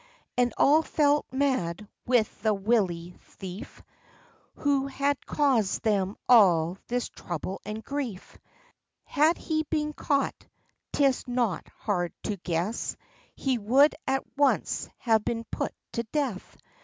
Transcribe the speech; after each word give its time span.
OF 0.01 0.07
CHANTICLEER. 0.07 0.31
17 0.37 0.45
And 0.45 0.53
all 0.75 0.81
felt 0.81 1.25
mad 1.31 1.87
with 2.07 2.41
the 2.41 2.55
wily 2.55 3.15
thief, 3.21 3.83
Who 4.55 4.87
had 4.87 5.23
caused 5.27 5.83
them 5.83 6.15
all 6.27 6.79
this 6.87 7.07
trouble 7.07 7.61
and 7.63 7.83
grief 7.83 8.35
Had 9.03 9.37
he 9.37 9.61
been 9.61 9.93
caught, 9.93 10.47
'tis 10.91 11.27
not 11.27 11.67
hard 11.77 12.13
to 12.23 12.35
guess 12.37 12.97
He 13.35 13.59
would 13.59 13.93
at 14.07 14.23
once 14.35 14.89
have 14.97 15.23
been 15.23 15.43
put 15.51 15.71
to 15.91 16.01
death. 16.05 16.57